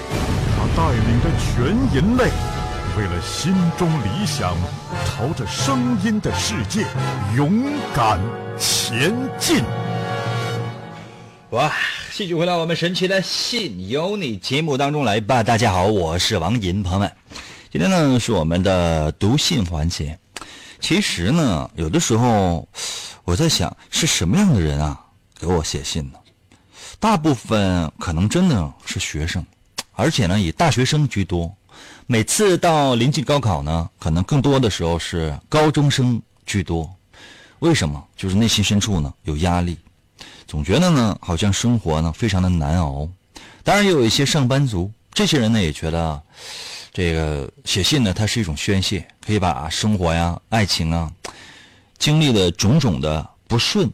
[0.56, 2.59] 他带领着全人类。
[2.96, 4.56] 为了心中理想，
[5.06, 6.84] 朝着声音的世界
[7.36, 7.62] 勇
[7.94, 8.20] 敢
[8.58, 9.62] 前进。
[11.50, 11.72] 哇！
[12.12, 15.42] 继续回到我们神奇的“信由你”节目当中来吧。
[15.42, 17.12] 大家好，我是王银，朋友们，
[17.70, 20.18] 今天呢是我们的读信环节。
[20.80, 22.68] 其实呢，有的时候
[23.24, 25.00] 我在想，是什么样的人啊
[25.38, 26.18] 给我写信呢？
[26.98, 29.46] 大部分可能真的是学生，
[29.92, 31.54] 而且呢以大学生居多。
[32.10, 36.92] 每次到临近高考呢，可能更多的时候是高中生居多。
[37.60, 38.04] 为什么？
[38.16, 39.78] 就是内心深处呢有压力，
[40.44, 43.08] 总觉得呢好像生活呢非常的难熬。
[43.62, 46.20] 当然也有一些上班族，这些人呢也觉得，
[46.92, 51.08] 这个写信呢它是一种宣泄，可以把生活呀、爱情啊、
[51.96, 53.88] 经历的种种的不顺，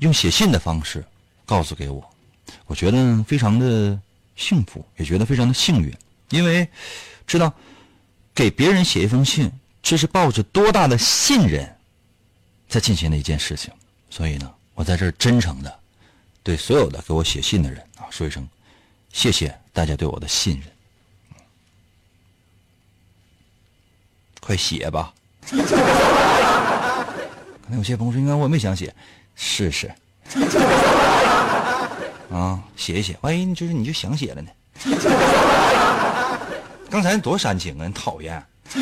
[0.00, 1.02] 用写信的方式
[1.46, 2.04] 告诉给我。
[2.66, 3.98] 我觉得非常的
[4.36, 5.90] 幸福，也觉得非常的幸运，
[6.28, 6.68] 因为。
[7.26, 7.52] 知道
[8.34, 9.50] 给别人写一封信，
[9.82, 11.76] 这是抱着多大的信任
[12.68, 13.72] 在进行的一件事情。
[14.10, 15.78] 所以呢，我在这儿真诚的
[16.42, 18.48] 对所有的给我写信的人啊说一声
[19.12, 20.68] 谢谢大家对我的信任。
[24.40, 25.14] 快写吧！
[25.48, 25.56] 可
[27.68, 28.92] 能有些朋友说：“应该我没想写，
[29.36, 29.86] 试试
[32.28, 34.50] 啊，写一写，万一就是你就想写了呢？”
[36.92, 37.86] 刚才多煽情啊！
[37.86, 38.44] 你讨厌，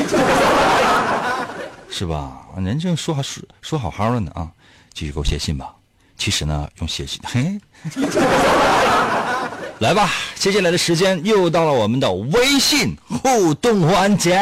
[1.88, 2.44] 是吧？
[2.56, 4.48] 人正说好说说好好的呢啊！
[4.92, 5.72] 继续给我写信吧。
[6.18, 7.56] 其实呢，用写信，嘿，
[9.78, 14.36] 来吧，接下来的时间又到了我们的微信互动环节。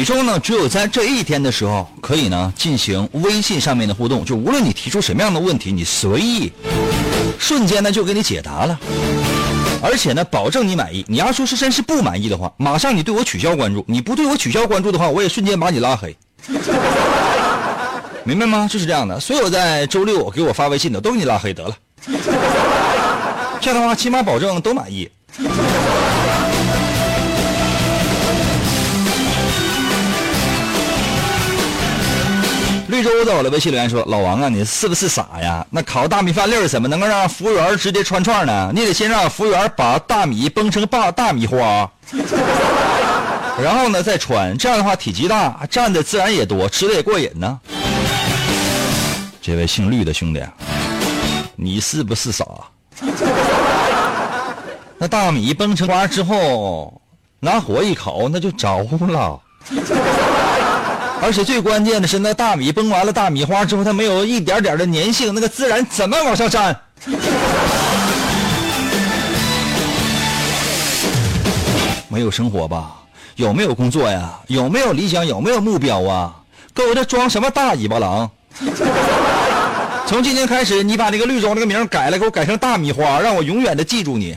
[0.00, 6.50] 每周呢，只有在这一天的时候，可以呢进行微信上面的互动，就无论你提出什么样的问题，你随意，
[7.38, 8.80] 瞬间呢就给你解答了，
[9.82, 11.04] 而且呢保证你满意。
[11.06, 16.16] 你要说是真是不满意的话，马上你对我取消关注；你不对我取消关注的话，我也瞬间把你拉黑。
[18.24, 18.66] 明白吗？
[18.72, 19.20] 就是这样的。
[19.20, 21.76] 所有在周六给我发微信的，都给你拉黑得了。
[23.60, 25.10] 这样的话，起码保证都满意。
[33.00, 35.66] 绿洲在我的微信留言说：“老王啊，你是不是傻呀？
[35.70, 38.70] 那烤大米饭粒儿怎么能够让服务员直接穿串呢？
[38.74, 41.90] 你得先让服务员把大米崩成大大米花，
[43.62, 47.58] 然后呢再穿，这样的话体积大，蘸的自然也多，吃的也过瘾呢。”
[49.40, 50.42] 这位姓绿的兄弟，
[51.56, 52.44] 你是不是傻？
[54.98, 57.00] 那大米崩成花之后，
[57.40, 59.40] 拿火一烤，那就着了。
[61.22, 66.74] 而且最关键的是，那大米崩完了大米花之后，它没有一点点的粘性，那个孜然怎么往上粘？
[72.08, 72.96] 没有生活吧？
[73.36, 74.32] 有没有工作呀？
[74.48, 75.26] 有没有理想？
[75.26, 76.34] 有没有目标啊？
[76.72, 78.30] 搁我这装什么大尾巴狼？
[80.06, 84.36] 从今天开始，你把这个绿洲这个名改了，给我改成大米花，让我永远的记住你。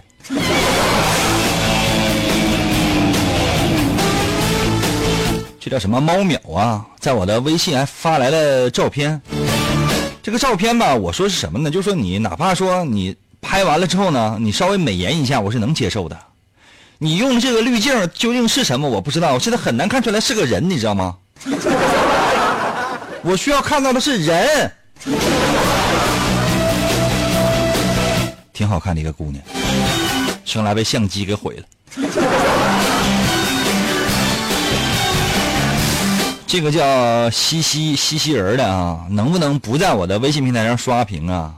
[5.73, 6.85] 叫什么猫淼啊？
[6.99, 9.19] 在我的微信还发来了照片。
[10.21, 11.71] 这个照片吧，我说是什么呢？
[11.71, 16.15] 就说你哪怕说你拍完了之后呢，你稍微美颜一下，我是能接受的。
[16.99, 18.87] 你用的这个滤镜究竟是什么？
[18.87, 21.15] 我不知道，我现在很难看出来是个人，你知道吗？
[23.23, 24.71] 我需要看到的是人，
[28.53, 29.43] 挺好看的一个姑娘，
[30.45, 31.63] 生来被相机给毁了。
[36.53, 41.51] 这个叫西西西西人儿的啊，能不能不在我的微信平台上刷屏啊？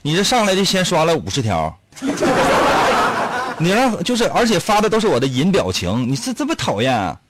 [0.00, 1.78] 你这上来就先刷了五十条，
[3.58, 7.20] 你让就是，而且发的都是我的银表情，你是这么讨厌啊？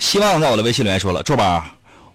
[0.00, 1.62] 希望在我的微信留言说了，周宝，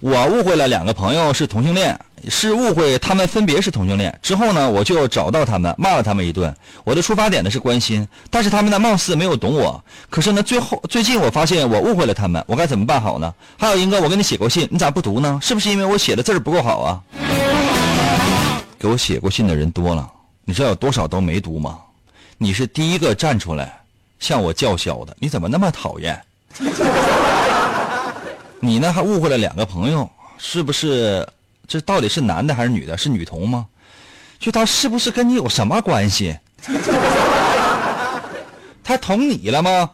[0.04, 4.14] 我误会了两个朋友是同性恋，是误会他们分别是同性恋。
[4.22, 6.54] 之后呢，我就找到他们，骂了他们一顿。
[6.84, 9.82] 我的出发点呢是关心，但是他们呢貌似没有懂我。
[10.10, 13.34] 可是呢，最后最近我发现我误会了他们，我该怎么办好呢？
[13.58, 15.40] 还有英哥，我给你写过信，你咋不读呢？
[15.42, 17.02] 是不是因为我写的字儿不够好啊？
[18.78, 20.06] 给我写过信的人多了，
[20.44, 21.80] 你知道有多少都没读吗？
[22.38, 23.80] 你是第一个站出来
[24.20, 26.22] 向我叫嚣的，你怎么那么讨厌？
[28.64, 28.94] 你呢？
[28.94, 31.28] 还误会了两个朋友，是不是？
[31.68, 32.98] 这到底是男的还是女的？
[32.98, 33.66] 是女同吗？
[34.40, 36.38] 就他是不是跟你有什么关系？
[38.82, 39.90] 他捅你了吗？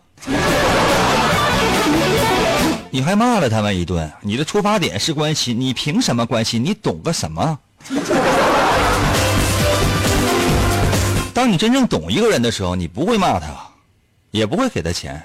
[2.91, 4.11] 你还骂了他们一顿。
[4.21, 6.63] 你的出发点是关心，你凭什么关心？
[6.63, 7.57] 你懂个什么？
[11.33, 13.47] 当你真正懂一个人的时候，你不会骂他，
[14.29, 15.19] 也不会给他钱，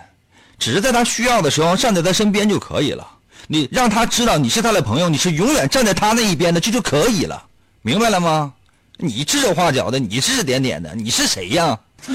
[0.59, 3.07] 只是在他需要的时候站在他身边就可以了。
[3.47, 7.43] 你让他知道你是他的朋友，你是永远站在他那一边的，这就可以了，
[7.83, 8.53] 明白了吗？
[8.97, 11.79] 你指手画脚的，你指指点点的，你是谁呀？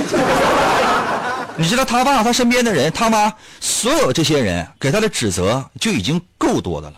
[1.57, 6.97] 你知道他爸他身边的人，他妈所有这些人给他的指责就已经够多的了，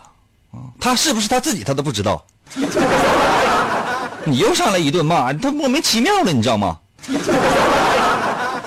[0.79, 2.23] 他是不是他自己他都不知道。
[4.23, 6.77] 你又上来一顿骂，他莫名其妙的，你知道吗？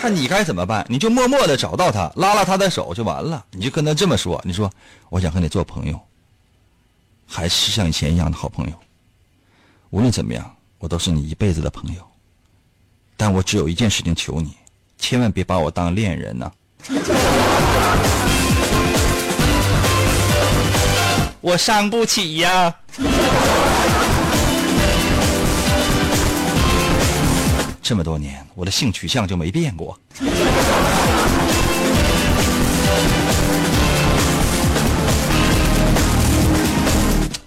[0.05, 3.43] 那你该怎么办，你就默默的找到他，拉拉他的手就完了。
[3.53, 4.71] 你就跟他这么说，你说
[5.09, 5.99] 我想和你做朋友，
[7.27, 8.73] 还是像以前一样的好朋友。
[9.89, 12.07] 无论怎么样，我都是你一辈子的朋友。
[13.17, 14.55] 但我只有一件事情求你，
[14.99, 16.53] 千万别把我当恋人呢、
[21.41, 22.75] 我伤不起呀。
[27.85, 29.95] 这么多年，我的性取向就没变过。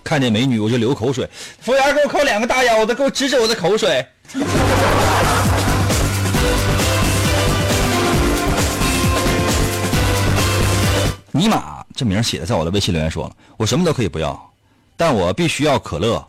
[0.04, 1.28] 看见美女我就流口水，
[1.60, 4.06] 服务员给我扣两个大腰子，给我止止我的口水。
[11.32, 14.40] 尼玛，这名写的在我的微信留言说了，我什么都可以不要，
[14.96, 16.24] 但我必须要可乐。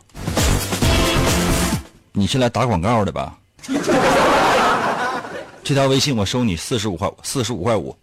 [2.11, 3.35] 你是来打广告的吧？
[5.63, 7.95] 这条微信我收你四十五块，四十五块五。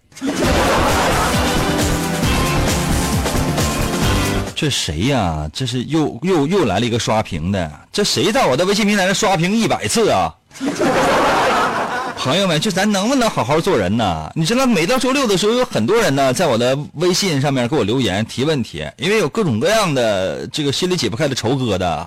[4.55, 5.51] 这谁呀？
[5.53, 10.33] 这是又又又来了一个刷屏的，这谁在我的微信平台上刷屏一百次啊？
[12.17, 14.33] 朋友们，就咱能不能好好做人呢？
[14.35, 22.07] 你知道，每到周六的时候，有很多人呢在我的微信上面给我留言提问题，因为有各种各样的这个心里解不开的愁疙瘩，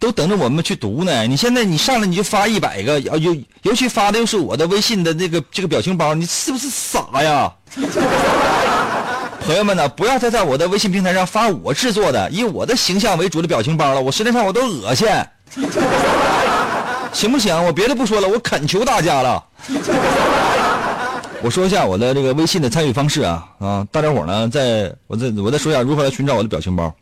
[0.00, 1.24] 都等着我们去读呢。
[1.26, 7.52] 你现在你上来你就发一百个，尤尤其发的又是我的微信的这个这个表情包，你是不是傻呀？
[9.46, 15.06] 朋友们呢，不要再在我的微信平台上发我制作的以我的形象为主的表情包了，我实际上我都恶心。
[17.12, 17.64] 行不行？
[17.64, 19.44] 我别的不说了，我恳求大家了。
[21.42, 23.86] 我说一下我的这个微信的参与方式啊啊！
[23.90, 26.94] 大家伙呢，在我再我再说一下如何来寻找我的表情包，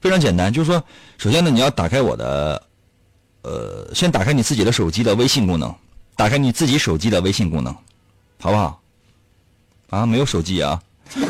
[0.00, 0.82] 非常简单，就是说，
[1.18, 2.62] 首先呢，你要打开我的，
[3.42, 5.74] 呃，先打开你自己的手机的微信功能，
[6.16, 7.74] 打开你自己手机的微信功能，
[8.40, 8.80] 好不好？
[9.90, 10.80] 啊，没有手机啊，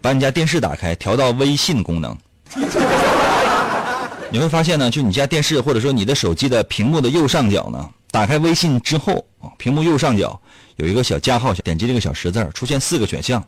[0.00, 2.16] 把你家电视打开，调到微信功能。
[4.30, 9.24] 你会发现呢，就你家电视或者说你的手机的屏幕的右上角呢，打开微信之后，
[9.58, 10.40] 屏幕右上角
[10.76, 13.44] 有一个小加号，点击这个小十字出现四个选项，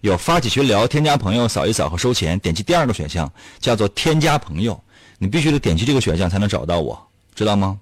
[0.00, 2.38] 有发起群聊、添加朋友、扫一扫和收钱。
[2.38, 4.80] 点击第二个选项叫做添加朋友，
[5.18, 7.00] 你必须得点击这个选项才能找到我，
[7.34, 7.78] 知道吗？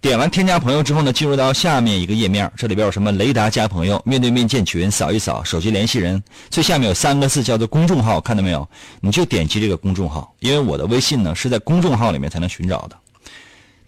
[0.00, 8.66] 点完添加朋友之后呢，进入到下面一个页面，这里边有什么雷达加朋友、面对面建群、扫一扫、手机联系人，最下面有三个字叫做公众号，看到没有？
[9.02, 12.96] 你就点击这个公众号，因为我的微信呢是在公众号里面才能寻找的。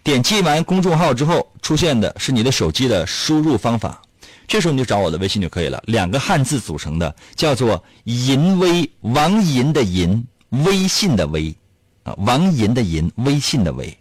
[0.03, 3.99] 点击完公众号之后，出现的是你的手机的输入方法，
[4.47, 11.55] 这时候你就找我的微信就可以了，两个汉字组成的，叫做“银微”，王银的银，微信的微，
[12.03, 13.97] 啊，王银的银，微信的微。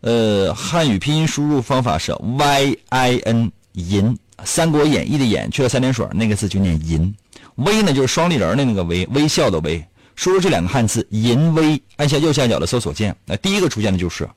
[0.00, 7.14] 呃，汉语拼音输入方法是 y i n 银，《三国演义》的演去了三点水，那个字就念银。
[7.56, 9.82] 微呢就是双立人的那个微，微笑的微。
[10.14, 14.28] 输入这两个汉字“银微”，按下右下角的搜索键，那第一个出现的就是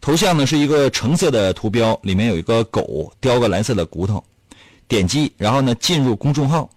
[0.00, 4.22] 头像呢是一个橙色的图标，里面有一个狗叼个蓝色的骨头。
[4.88, 6.70] 点击，然后呢进入公众号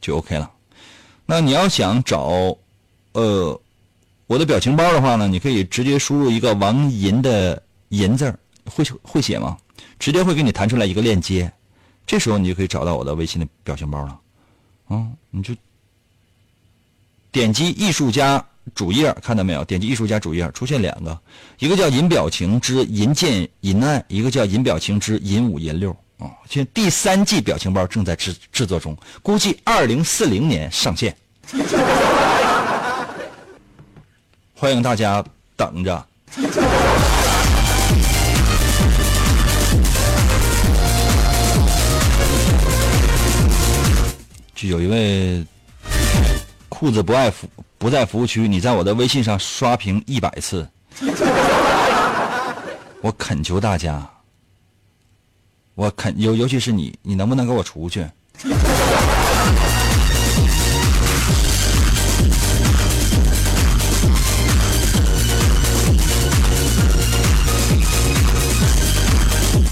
[0.00, 0.50] 就 OK 了。
[1.26, 2.56] 那你要想找，
[3.12, 3.60] 呃。
[4.28, 9.58] 我的表情包的话呢，你可以直接输入一个王银的银字会会写吗？
[9.98, 11.52] 直接会给你弹出来一个链接，
[12.06, 14.18] 这时候你就可以找到我的微信的表情包了。
[14.88, 15.54] 啊，你就
[17.30, 18.42] 点击艺术家
[18.74, 19.64] 主页，看到没有？
[19.64, 21.18] 点击艺术家主页，出现两个，
[21.58, 26.30] 一个叫银表情之银剑银爱，一个叫银表情之银五银六啊。
[26.48, 31.16] 现在第三季表情包正在制制作中，估计二零四零年上线。
[34.54, 35.24] 欢迎大家
[35.56, 36.06] 等着。
[44.54, 45.44] 就有一位
[46.68, 47.48] 裤子不爱腐
[47.82, 50.64] 不在服务区，你在我的微信上刷屏一百次，
[53.00, 54.08] 我恳求大家，
[55.74, 58.06] 我恳尤尤其是你，你能不能给我出去？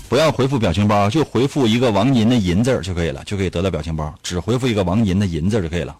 [0.09, 4.13] 不要回复表情包，就回复一个王银的银字就可以了，就可以得到表情包。
[4.25, 5.97] 只回复一个王银的银字就可以了。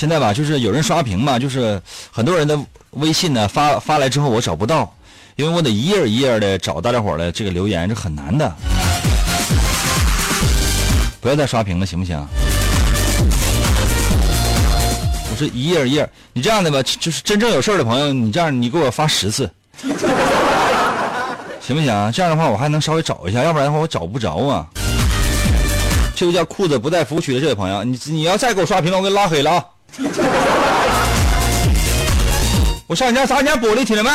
[0.00, 1.78] 现在吧，就是有人刷屏嘛，就是
[2.10, 2.58] 很多人的
[2.92, 4.90] 微信呢发发来之后我找不到，
[5.36, 8.50] 因为我得一页一页的找大家伙的这个留言，这很难的。
[11.20, 12.18] 不要再刷屏了，行不行？
[15.30, 19.50] 我是一页一页，你这样的吧，就是真正有事的朋友，你这样你给我发十次，
[21.60, 22.10] 行不行？
[22.10, 24.66] 这样的话我还能稍微找一下，要不然的话我找不着啊。
[26.16, 29.64] 这个叫裤子不在服务区的这位朋友，你你要再给我刷屏了，我给你拉黑了啊！
[32.86, 34.10] 我上你家砸你家玻璃，听见没？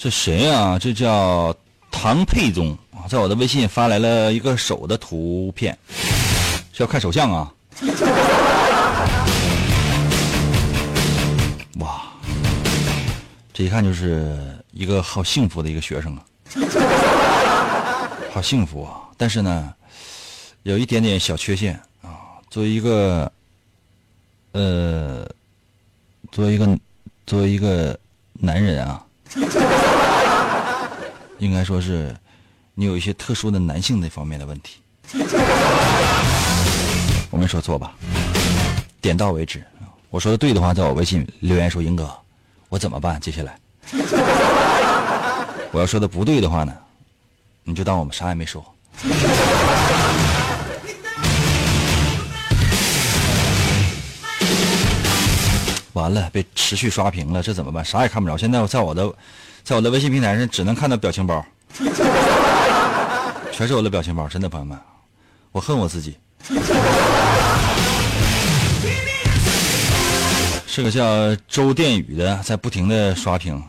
[0.00, 0.78] 这谁呀？
[0.80, 1.54] 这叫
[1.90, 2.78] 唐佩宗，
[3.08, 5.76] 在我的微信发来了一个手的图片，
[6.72, 7.50] 是要看手相啊！
[11.78, 12.02] 哇，
[13.52, 14.36] 这一看就是
[14.72, 16.22] 一个好幸福的一个学生啊！
[18.30, 19.08] 好幸福啊！
[19.16, 19.72] 但是呢，
[20.64, 22.36] 有一点点小缺陷啊。
[22.50, 23.32] 作为一个，
[24.52, 25.26] 呃，
[26.30, 26.78] 作为一个，
[27.26, 27.98] 作为一个
[28.34, 29.02] 男人啊，
[31.38, 32.14] 应该说是
[32.80, 34.76] 你有一些特殊的男性那方面的问题。
[37.28, 37.92] 我没说错吧？
[39.00, 39.60] 点到为止。
[40.10, 42.08] 我说的对的话，在我微信留言说：“英哥，
[42.68, 43.58] 我怎么办？”接下来，
[45.72, 46.72] 我要说的不对的话呢，
[47.64, 48.64] 你就当我们啥也没说。
[55.94, 57.84] 完了，被持续刷屏了，这怎么办？
[57.84, 58.36] 啥也看不着。
[58.36, 59.12] 现在我在我的，
[59.64, 61.44] 在我的微信平台上只能看到表情包，
[63.58, 64.28] 全是我的表情包。
[64.28, 64.78] 真的，朋友们，
[65.50, 66.16] 我恨我自己。
[70.68, 73.60] 是个叫周殿宇的，在不停的刷屏，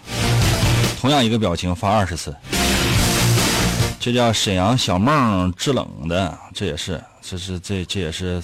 [1.01, 2.35] 同样一个表情发二十次。
[3.99, 8.43] 这叫沈阳小梦制冷的，这也是，这是这这也是，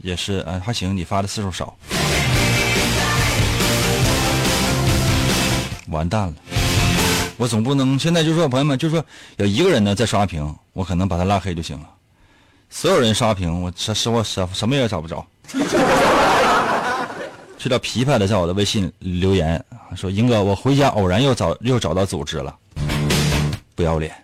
[0.00, 1.76] 也是啊，还行，你发的次数少。
[5.86, 6.34] 完蛋了，
[7.42, 9.04] 我总不能现在就说朋友们，就说
[9.36, 11.90] 有一个人呢在刷屏，我可能把他拉黑就行了。
[12.70, 15.26] 所有人刷屏，我实实我什什么也找不着。
[17.58, 19.60] 这叫琵琶的在我的微信留言
[19.96, 22.54] 说：“英哥，我回家偶然又找又找到组织了，
[23.74, 24.14] 不要脸。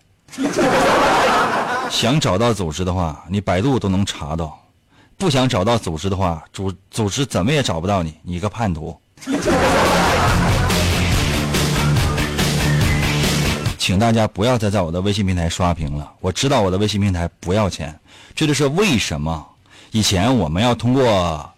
[1.91, 4.47] 想找到组织的话，你百度都能查到；
[5.17, 8.97] 不想找到组织的话，组组织怎么也找不到你，你个叛徒。”
[13.89, 16.13] 请大家不要再在我的微信平台刷屏了。
[16.21, 17.99] 我知道我的微信平台不要钱，
[18.35, 19.49] 这就是为什么
[19.93, 21.51] 以前我们要通过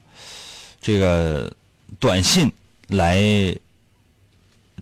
[0.81, 1.53] 这个
[1.99, 2.49] 短信
[2.87, 3.20] 来，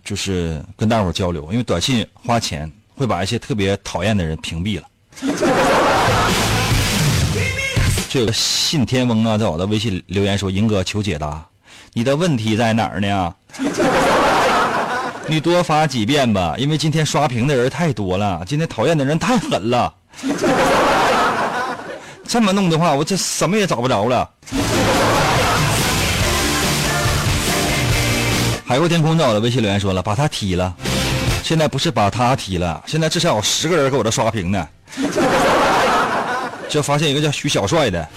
[0.03, 4.87] 就是跟大伙交流，因为短信花钱会把一些特别讨厌的人屏蔽了。
[8.11, 11.43] 这个信天翁啊，在我的微信留言说：“英哥求解答，
[11.93, 13.33] 你的问题在哪儿呢？”
[15.29, 19.93] 你多发几遍吧，因为今天刷屏的人太多了，今天讨厌的人太狠了。
[22.27, 24.27] 这么弄的话，我这什么也找不着了。
[28.65, 30.73] 海阔天空在我的微信留言说了，把他踢了。
[31.43, 34.67] 现在不是把他踢了，现在至少有十个人给我这刷屏呢。
[36.67, 38.07] 就发现一个叫徐小帅的，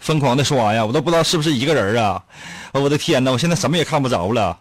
[0.00, 2.22] 疯狂的刷呀，我都不知道是不是一个人啊！
[2.72, 4.56] 我的天哪，我现在什么也看不着了。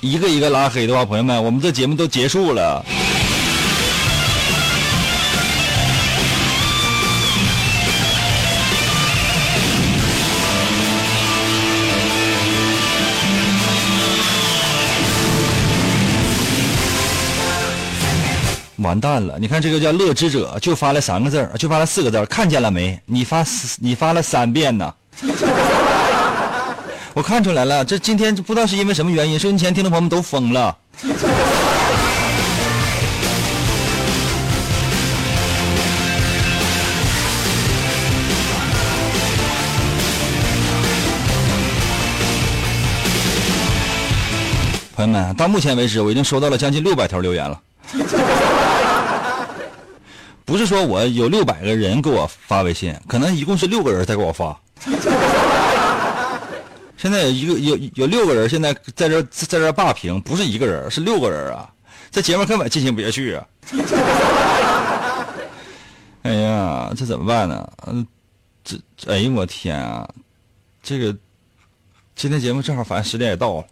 [0.00, 2.84] 一个一个拉黑的话，朋友们，我们这节目都结束了。
[18.84, 19.38] 完蛋了！
[19.40, 23.00] 你看这个叫乐之者，就发了三个字儿，就发了四个字儿，看见了没？
[23.06, 23.42] 你发
[23.78, 24.92] 你发了三遍呢。
[27.14, 30.76] 我看出来了，这今天不知道是因为什么原因，收音前听众朋友们都疯了。
[44.94, 47.58] 朋友们，到目前为止，我已经收到了将近六百条留言了。
[50.44, 54.60] 不是说我有六百个人给我发微信，可能一共是六个人在给我发。
[56.96, 61.68] 现在有一个有有六个人现在在这在这霸屏，不是一个人，是六个人啊！
[62.10, 63.46] 这节目根本进行不下去啊！
[66.22, 67.68] 哎呀，这怎么办呢？
[67.86, 68.06] 嗯，
[68.64, 70.08] 这哎呀，我天啊！
[70.82, 71.14] 这个
[72.16, 73.64] 今天节目正好，反正时间也到了。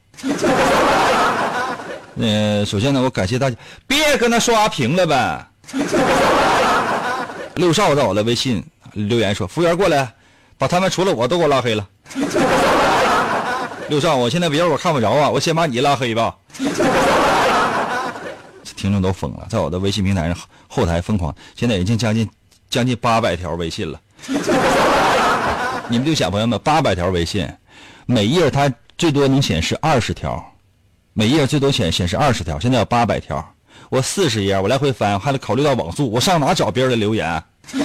[2.14, 3.57] 那 首先呢，我感谢大家，
[3.87, 5.47] 别跟他刷屏了呗。
[7.62, 8.60] 六少在我的微信
[8.92, 10.12] 留言说：“服务员过来，
[10.58, 11.88] 把他们除了我都给我拉黑了。
[13.88, 16.34] ”六少，我现在别人我看不着啊，我先把你拉黑吧。
[18.74, 20.36] 听众都疯了，在我的微信平台上
[20.66, 22.28] 后台疯狂，现在已经将近
[22.68, 24.00] 将近八百条微信了。
[25.88, 27.48] 你们就想朋友们，八百条微信，
[28.06, 30.44] 每页它最多能显示二十条，
[31.12, 33.54] 每页最多显显示二十条，现在有八百条。
[33.88, 37.40] 我四十页，我来回翻，还得考虑到网速，我上哪找别人的留言？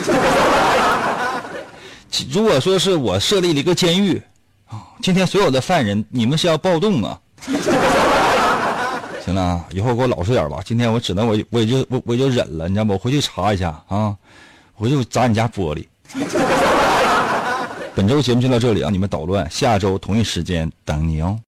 [2.32, 4.20] 如果说是我设立了一个监狱，
[4.68, 7.20] 啊，今天所有的犯人，你们是要暴动啊？
[9.24, 10.60] 行了，以后给我老实点吧。
[10.66, 12.94] 今天我只能我我也就我我就忍了，你知道吗？
[12.94, 14.16] 我回去查一下啊，
[14.74, 15.86] 回去砸你家玻璃。
[17.94, 21.38] 本周节目就到这里啊，你们捣乱，下周同一时间等你哦。